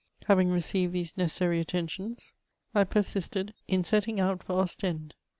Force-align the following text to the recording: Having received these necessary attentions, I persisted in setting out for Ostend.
Having 0.25 0.49
received 0.49 0.93
these 0.93 1.15
necessary 1.15 1.59
attentions, 1.59 2.33
I 2.73 2.85
persisted 2.85 3.53
in 3.67 3.83
setting 3.83 4.19
out 4.19 4.41
for 4.41 4.53
Ostend. 4.53 5.13